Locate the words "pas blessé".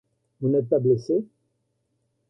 0.67-1.27